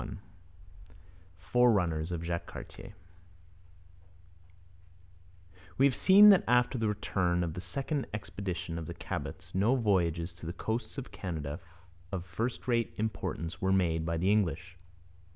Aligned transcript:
CHAPTER 0.01 0.15
VI 0.15 0.93
FORERUNNERS 1.37 2.11
OF 2.11 2.23
JACQUES 2.23 2.51
CARTIER 2.51 2.93
We 5.77 5.85
have 5.85 5.93
seen 5.95 6.29
that 6.29 6.43
after 6.47 6.79
the 6.79 6.87
return 6.87 7.43
of 7.43 7.53
the 7.53 7.61
second 7.61 8.07
expedition 8.11 8.79
of 8.79 8.87
the 8.87 8.95
Cabots 8.95 9.53
no 9.53 9.75
voyages 9.75 10.33
to 10.33 10.47
the 10.47 10.53
coasts 10.53 10.97
of 10.97 11.11
Canada 11.11 11.59
of 12.11 12.25
first 12.25 12.67
rate 12.67 12.95
importance 12.97 13.61
were 13.61 13.71
made 13.71 14.03
by 14.03 14.17
the 14.17 14.31
English. 14.31 14.75